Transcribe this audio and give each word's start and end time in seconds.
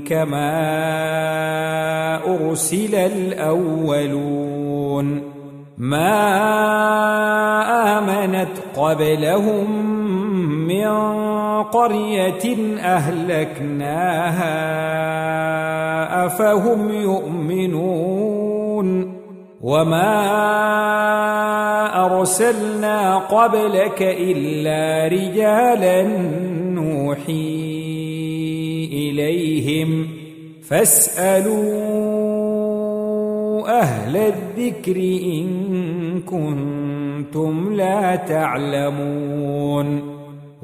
كما 0.00 0.56
أرسل 2.26 2.94
الأولون. 2.94 4.46
ما 5.78 6.18
آمنت 7.98 8.48
قبلهم 8.76 9.86
من 10.68 10.88
قرية 11.62 12.76
أهلكناها 12.80 14.56
أفهم 16.26 16.90
يؤمنون؟ 16.90 18.36
وما 19.66 20.14
ارسلنا 22.06 23.18
قبلك 23.18 24.02
الا 24.02 25.08
رجالا 25.08 26.02
نوحي 26.78 27.66
اليهم 28.92 30.08
فاسالوا 30.62 31.66
أهل 33.80 34.16
الذكر 34.16 34.96
ان 34.96 35.48
كنتم 36.26 37.74
لا 37.74 38.16
تعلمون 38.16 40.15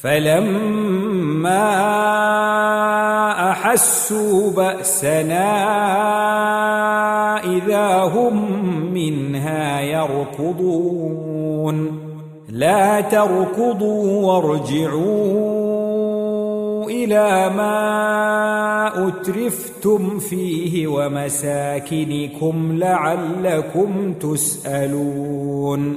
فلما 0.00 1.68
أحسوا 3.50 4.50
بأسنا 4.50 5.48
إذا 7.44 7.88
هم 7.88 8.36
منها 8.94 9.80
يركضون. 9.80 10.88
لا 12.48 13.00
تركضوا 13.00 14.26
وارجعوا 14.26 15.58
إلى 16.90 17.50
ما 17.56 19.08
أترفتم 19.08 20.18
فيه 20.18 20.86
ومساكنكم 20.86 22.78
لعلكم 22.78 24.12
تسألون. 24.12 25.96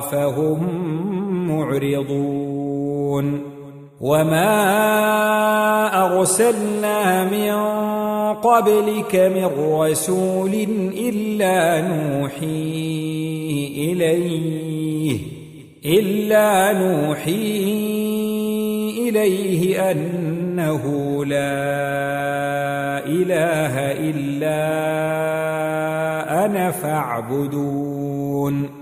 فهم 0.00 0.58
معرضون 1.48 3.40
وما 4.00 4.52
أرسلنا 6.06 7.24
من 7.24 7.52
قبلك 8.34 9.16
من 9.16 9.44
رسول 9.74 10.54
إلا 10.98 11.80
نوحي 11.88 12.92
إليه 13.76 15.18
إلا 15.84 16.72
نوحي 16.72 17.72
إليه 19.08 19.90
أنه 19.90 20.84
لا 21.24 21.62
إله 23.06 23.92
إلا 23.92 24.62
أنا 26.44 26.70
فاعبدون 26.70 28.81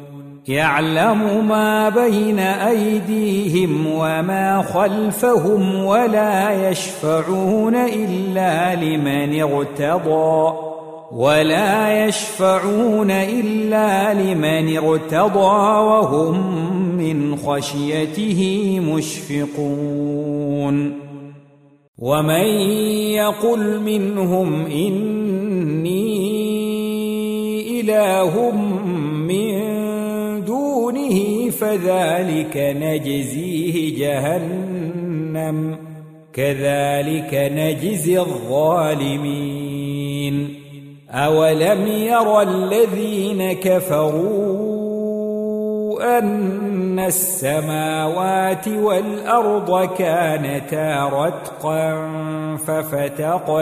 يعلم 0.47 1.47
ما 1.47 1.89
بين 1.89 2.39
أيديهم 2.39 3.87
وما 3.87 4.61
خلفهم 4.61 5.85
ولا 5.85 6.69
يشفعون 6.69 7.75
إلا 7.75 8.75
لمن 8.75 9.41
ارتضى 9.41 10.53
ولا 11.11 12.05
يشفعون 12.05 13.11
إلا 13.11 14.13
لمن 14.13 14.77
ارتضى 14.77 15.79
وهم 15.79 16.57
من 16.97 17.35
خشيته 17.35 18.79
مشفقون 18.79 20.21
ومن 21.97 22.45
يقل 23.13 23.79
منهم 23.79 24.65
إني 24.65 26.11
إله 27.81 28.51
دونه 30.91 31.49
فذلك 31.49 32.57
نجزيه 32.57 33.97
جهنم 33.97 35.77
كذلك 36.33 37.51
نجزي 37.53 38.19
الظالمين. 38.19 39.81
أولم 41.11 41.87
ير 41.87 42.41
الذين 42.41 43.53
كفروا 43.53 44.71
أن 46.19 46.99
السماوات 46.99 48.67
والأرض 48.67 49.95
كانتا 49.97 51.05
رتقا 51.05 52.07
ففتقناهما 52.67 53.61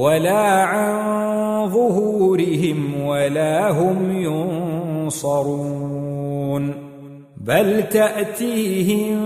ولا 0.00 0.64
عن 0.72 1.68
ظهورهم 1.68 3.06
ولا 3.06 3.70
هم 3.70 3.98
ينصرون. 5.10 6.74
بل 7.36 7.88
تأتيهم 7.88 9.16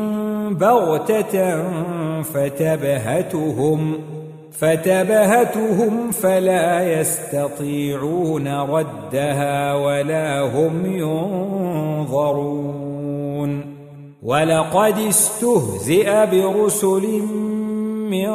بغتة 0.55 1.63
فتبهتهم 2.23 3.95
فتبهتهم 4.53 6.11
فلا 6.11 7.01
يستطيعون 7.01 8.49
ردها 8.49 9.75
ولا 9.75 10.41
هم 10.41 10.87
ينظرون. 12.07 12.65
ولقد 14.23 14.99
استهزئ 14.99 16.27
برسل 16.27 17.23
من 18.11 18.29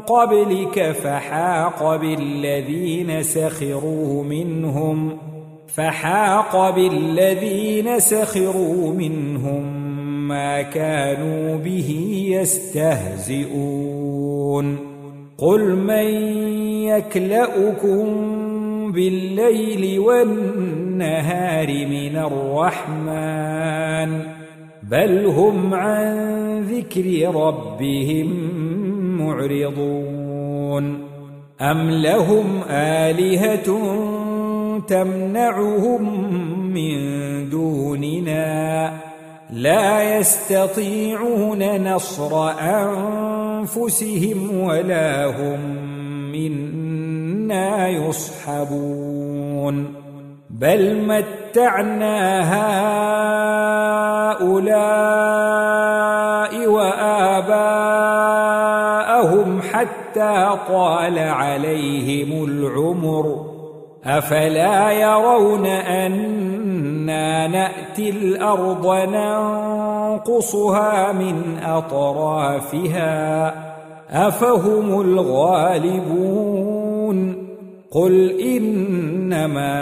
قبلك 0.00 0.92
فحاق 0.92 1.96
بالذين 1.96 3.22
سخروا 3.22 4.24
منهم 4.24 5.18
فحاق 5.66 6.70
بالذين 6.70 7.98
سخروا 7.98 8.92
منهم 8.92 9.88
ما 10.28 10.62
كانوا 10.62 11.56
به 11.56 12.20
يستهزئون. 12.30 13.78
قل 15.38 15.76
من 15.76 16.06
يكلؤكم 16.82 18.06
بالليل 18.92 19.98
والنهار 19.98 21.66
من 21.66 22.16
الرحمن 22.16 23.58
بل 24.82 25.26
هم 25.26 25.74
عن 25.74 26.60
ذكر 26.62 27.34
ربهم 27.34 28.28
معرضون. 29.28 31.08
أم 31.60 31.90
لهم 31.90 32.62
آلهة 32.70 33.68
تمنعهم 34.86 36.32
من 36.74 36.98
دوننا؟ 37.50 38.92
لا 39.50 40.18
يستطيعون 40.18 41.92
نصر 41.94 42.50
أنفسهم 42.60 44.60
ولا 44.60 45.26
هم 45.26 45.60
منا 46.32 47.88
يصحبون. 47.88 49.94
بل 50.50 51.06
متعنا 51.06 52.18
هؤلاء 54.42 56.66
وآباءهم 56.66 58.37
حتى 59.72 60.58
طال 60.68 61.18
عليهم 61.18 62.44
العمر 62.44 63.46
أفلا 64.04 64.92
يرون 64.92 65.66
أنا 65.66 67.46
نأتي 67.46 68.10
الأرض 68.10 68.86
ننقصها 70.26 71.12
من 71.12 71.58
أطرافها 71.62 73.54
أفهم 74.10 75.00
الغالبون؟ 75.00 76.48
قل 77.90 78.40
إنما 78.40 79.74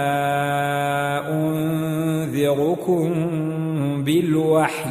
أنذركم 1.30 3.12
بالوحي. 4.04 4.90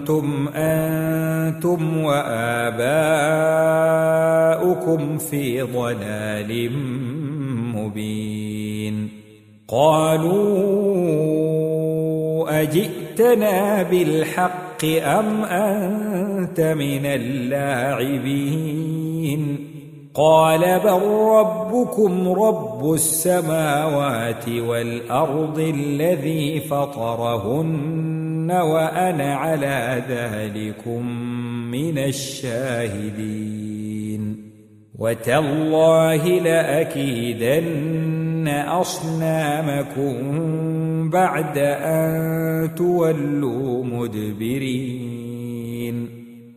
كنتم 0.00 0.48
أنتم 0.54 2.04
وآباؤكم 2.04 2.38
في 5.18 5.62
ضلال 5.62 6.70
مبين. 7.76 9.08
قالوا 9.68 10.70
أجئتنا 12.62 13.82
بالحق 13.82 14.84
أم 14.84 15.44
أنت 15.44 16.60
من 16.60 17.06
اللاعبين؟ 17.06 18.40
قال 20.14 20.80
بل 20.84 21.02
ربكم 21.38 22.28
رب 22.28 22.92
السماوات 22.94 24.48
والأرض 24.48 25.58
الذي 25.58 26.60
فطرهن 26.60 28.19
وأنا 28.50 29.34
على 29.34 30.02
ذلكم 30.08 31.06
من 31.70 31.98
الشاهدين. 31.98 33.70
وتالله 34.98 36.26
لأكيدن 36.26 38.48
أصنامكم 38.48 40.14
بعد 41.10 41.58
أن 41.58 42.74
تولوا 42.74 43.84
مدبرين. 43.84 45.20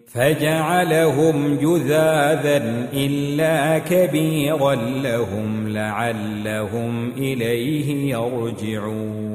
فجعلهم 0.07 1.55
جذاذا 1.55 2.87
إلا 2.93 3.79
كبيرا 3.79 4.75
لهم 4.75 5.69
لعلهم 5.69 7.11
إليه 7.11 8.15
يرجعون. 8.15 9.32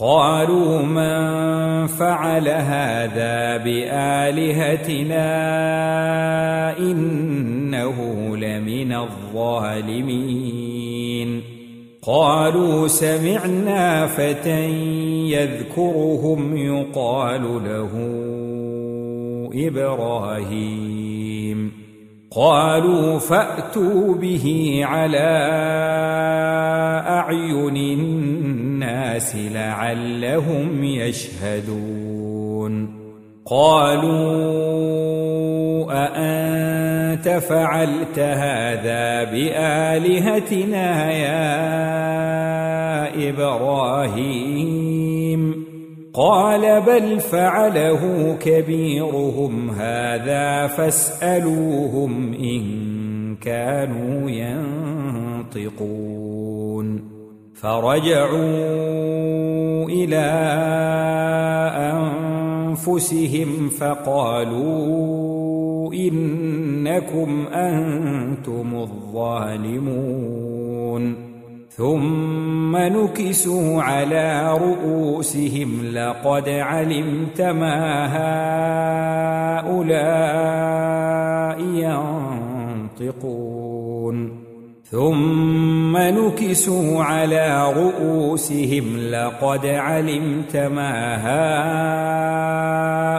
قالوا 0.00 0.82
من 0.82 1.86
فعل 1.86 2.48
هذا 2.48 3.56
بآلهتنا 3.56 5.18
إنه 6.78 8.36
لمن 8.36 8.92
الظالمين. 8.92 10.28
قالوا 12.02 12.88
سمعنا 12.88 14.06
فتى 14.06 14.70
يذكرهم 15.30 16.56
يقال 16.56 17.42
له 17.42 17.90
إبراهيم. 19.68 21.07
قالوا 22.30 23.18
فأتوا 23.18 24.14
به 24.14 24.80
على 24.84 25.48
أعين 27.08 27.76
الناس 27.76 29.36
لعلهم 29.36 30.84
يشهدون. 30.84 32.28
قالوا 33.46 34.88
أأنت 35.90 37.28
فعلت 37.28 38.18
هذا 38.18 39.24
بآلهتنا 39.24 41.12
يا 41.12 41.48
إبراهيم؟ 43.30 45.17
قال 46.18 46.80
بل 46.80 47.20
فعله 47.20 48.34
كبيرهم 48.40 49.70
هذا 49.70 50.66
فاسألوهم 50.66 52.34
إن 52.34 53.36
كانوا 53.36 54.30
ينطقون 55.50 57.08
فرجعوا 57.54 58.38
إلى 59.88 60.26
أنفسهم 62.66 63.68
فقالوا 63.68 64.88
إنكم 65.94 67.46
أنتم 67.46 68.74
الظالمون 68.74 70.18
ثم 71.78 72.76
نكسوا 72.76 73.82
على 73.82 74.58
رؤوسهم 74.58 75.86
لقد 75.92 76.48
علمت 76.48 77.40
ما 77.40 78.06
هؤلاء 79.62 81.60
ينطقون. 83.00 84.38
ثم 84.84 85.96
نكسوا 85.96 87.04
على 87.04 87.72
رؤوسهم 87.72 88.98
لقد 88.98 89.66
علمت 89.66 90.56
ما 90.56 91.16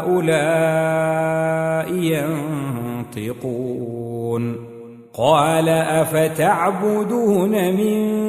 هؤلاء 0.07 1.93
ينطقون. 3.15 4.55
قال 5.13 5.69
أفتعبدون 5.69 7.51
من 7.51 8.28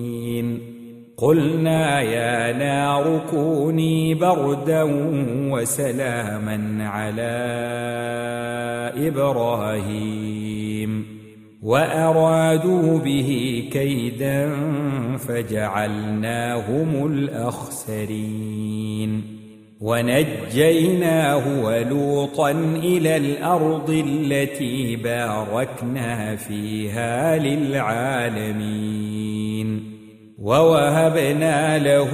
قلنا 1.17 2.01
يا 2.01 2.57
نار 2.57 3.21
كوني 3.31 4.13
بردا 4.13 4.83
وسلاما 5.51 6.87
على 6.87 7.31
إبراهيم. 9.07 11.05
وأرادوا 11.63 12.99
به 12.99 13.63
كيدا 13.71 14.49
فجعلناهم 15.17 17.07
الأخسرين. 17.07 19.21
ونجيناه 19.81 21.63
ولوطا 21.63 22.51
إلى 22.83 23.17
الأرض 23.17 24.03
التي 24.07 24.95
باركنا 24.95 26.35
فيها 26.35 27.37
للعالمين. 27.37 28.61
ووهبنا 30.41 31.77
له 31.79 32.11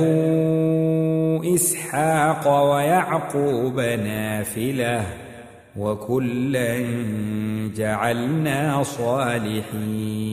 إسحاق 1.55 2.71
ويعقوب 2.71 3.79
نافلة 3.79 5.03
وكلا 5.77 6.77
جعلنا 7.75 8.83
صالحين 8.83 10.27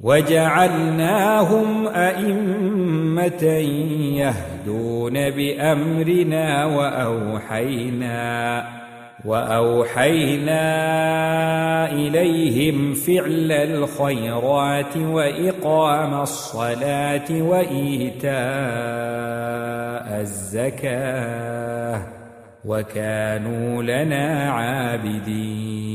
وجعلناهم 0.00 1.86
أئمة 1.86 3.44
يهدون 4.18 5.30
بأمرنا 5.30 6.64
وأوحينا 6.66 8.14
وأوحينا 9.24 10.62
إليهم 11.92 12.94
فعل 12.94 13.52
الخيرات 13.52 14.96
وإقام 14.96 16.20
الصلاة 16.20 17.42
وإيتاء 17.42 18.34
الزكاة 20.20 22.02
وكانوا 22.64 23.82
لنا 23.82 24.50
عابدين. 24.50 25.94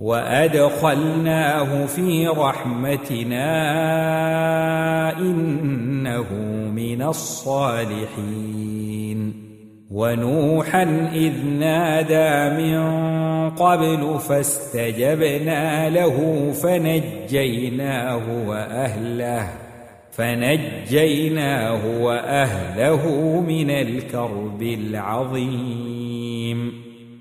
وادخلناه 0.00 1.86
في 1.86 2.28
رحمتنا 2.28 3.48
انه 5.18 6.32
من 6.74 7.02
الصالحين 7.02 8.70
ونوحا 9.90 11.10
اذ 11.14 11.46
نادى 11.46 12.62
من 12.62 12.80
قبل 13.50 14.18
فاستجبنا 14.18 15.90
له 15.90 16.50
فنجيناه 16.52 18.48
واهله 18.48 19.48
فنجيناه 20.12 22.02
واهله 22.02 23.06
من 23.40 23.70
الكرب 23.70 24.62
العظيم 24.62 25.99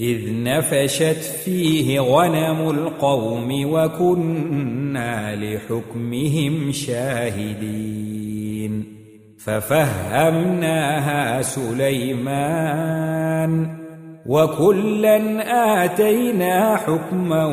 إذ 0.00 0.42
نفشت 0.42 1.22
فيه 1.44 2.00
غنم 2.00 2.70
القوم 2.70 3.72
وكنا 3.72 5.36
لحكمهم 5.36 6.72
شاهدين 6.72 8.16
ففهمناها 9.38 11.42
سليمان 11.42 12.96
وكلا 14.26 15.84
آتينا 15.84 16.76
حكما 16.76 17.44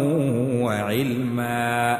وعلما. 0.64 2.00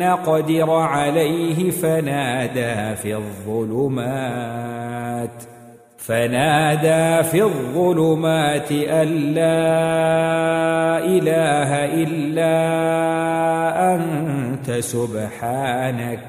نقدر 0.00 0.70
عليه 0.70 1.70
فنادى 1.70 2.96
في 2.96 3.16
الظلمات 3.16 4.50
فنادى 5.96 7.28
في 7.28 7.42
الظلمات 7.42 8.72
أن 8.72 9.08
لا 9.34 11.04
إله 11.04 11.70
إلا 12.02 12.56
أنت 13.94 14.70
سبحانك 14.70 16.20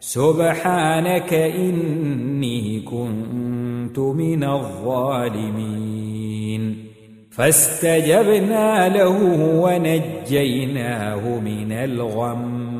سبحانك 0.00 1.34
إني 1.34 2.80
كنت 2.80 3.98
من 3.98 4.44
الظالمين. 4.44 6.10
فاستجبنا 7.30 8.88
له 8.88 9.18
ونجيناه 9.62 11.38
من 11.38 11.72
الغم. 11.72 12.79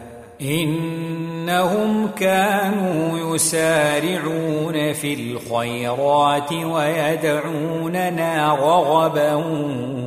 إنهم 0.41 2.07
كانوا 2.07 3.35
يسارعون 3.35 4.93
في 4.93 5.13
الخيرات 5.13 6.53
ويدعوننا 6.53 8.55
رغبا 8.55 9.33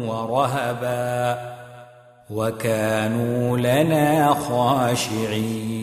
ورهبا 0.09 1.39
وكانوا 2.31 3.59
لنا 3.59 4.35
خاشعين 4.35 5.75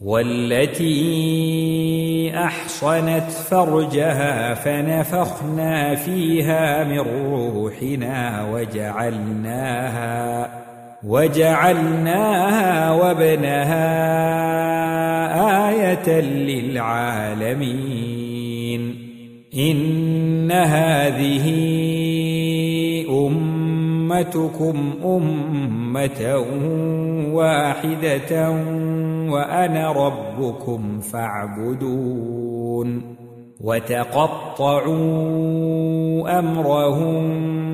والتي 0.00 0.94
أحصنت 2.36 3.30
فرجها 3.30 4.54
فنفخنا 4.54 5.94
فيها 5.94 6.84
من 6.84 6.98
روحنا 6.98 8.48
وجعلناها 8.52 10.63
وجعلناها 11.06 12.90
وابنها 12.90 13.94
آية 15.70 16.20
للعالمين. 16.20 17.84
إن 19.58 20.52
هذه 20.52 21.46
أمتكم 23.10 24.92
أمة 25.04 26.44
واحدة 27.32 28.50
وأنا 29.30 29.92
ربكم 29.92 31.00
فاعبدون. 31.00 33.14
وتقطعوا 33.60 34.94
أمرهم 36.38 37.73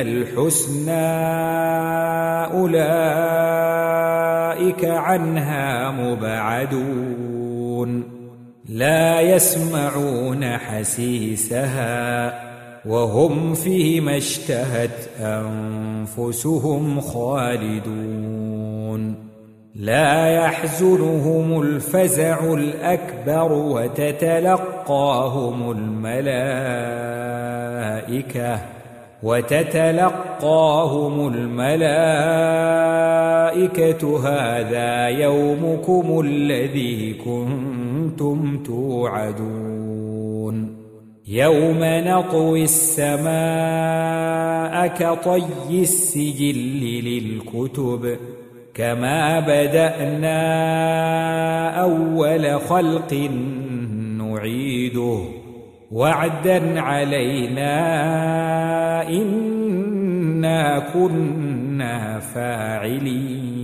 الحسنى 0.00 0.92
أولئك 2.52 3.62
عنها 4.84 5.90
مبعدون. 5.90 7.42
لا 8.68 9.20
يسمعون 9.20 10.44
حسيسها 10.58 12.34
وهم 12.86 13.54
فيما 13.54 14.16
اشتهت 14.16 15.08
أنفسهم 15.20 17.00
خالدون. 17.00 18.52
لا 19.74 20.26
يحزنهم 20.26 21.60
الفزع 21.62 22.54
الأكبر 22.54 23.52
وتتلقاهم 23.52 24.90
الملائكة. 25.70 26.42
وتتلقاهم 29.22 31.14
الملائكة 31.34 32.42
هذا 34.28 35.08
يومكم 35.08 36.20
الذي 36.20 37.14
كنتم 37.14 38.62
توعدون. 38.62 39.62
يوم 41.28 41.78
نطوي 41.82 42.62
السماء 42.64 43.32
كطي 44.86 45.44
السجل 45.70 46.58
للكتب 47.04 48.16
كما 48.74 49.40
بدأنا 49.40 50.40
أول 51.82 52.60
خلق 52.60 53.14
نعيده. 54.18 55.41
وعدا 55.92 56.80
علينا 56.80 57.78
إنا 59.08 60.78
كنا 60.94 62.18
فاعلين. 62.18 63.62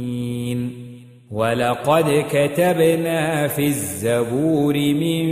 ولقد 1.31 2.25
كتبنا 2.31 3.49
في 3.49 3.67
الزبور 3.67 4.75
من 4.75 5.29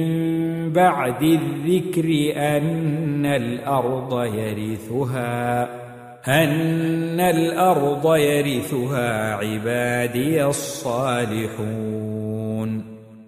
بعد 0.72 1.22
الذكر 1.22 2.32
أن 2.36 3.26
الأرض 3.26 4.24
يرثها 4.24 5.62
أن 6.28 7.20
الأرض 7.20 8.16
يرثها 8.16 9.34
عبادي 9.34 10.44
الصالحون. 10.44 12.15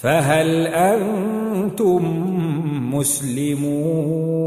فهل 0.00 0.66
أنتم 0.66 2.02
مسلمون؟ 2.94 4.38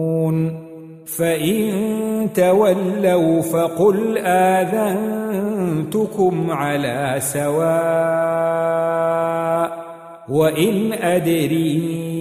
فإن 1.18 2.30
تولوا 2.36 3.42
فقل 3.42 4.18
آذنتكم 4.58 5.72
على 6.52 7.16
سواء 7.20 7.72
وإن 10.30 10.94
أدري 10.94 12.12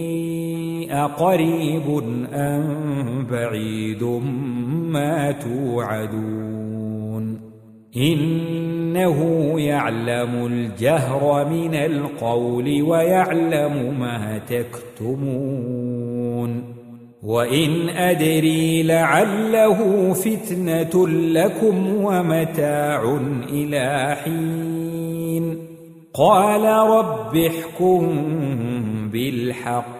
أقريب 0.90 2.02
أم 2.32 3.26
بعيد 3.30 4.02
ما 4.92 5.32
توعدون. 5.32 6.59
إنه 7.96 9.50
يعلم 9.60 10.46
الجهر 10.46 11.48
من 11.48 11.74
القول 11.74 12.82
ويعلم 12.82 13.96
ما 14.00 14.40
تكتمون. 14.48 16.00
وإن 17.22 17.88
أدري 17.88 18.82
لعله 18.82 20.12
فتنة 20.12 21.08
لكم 21.08 22.04
ومتاع 22.04 23.18
إلى 23.52 24.16
حين. 24.24 25.58
قال 26.14 26.64
رب 26.90 27.36
احكم 27.36 28.22
بالحق 29.12 29.99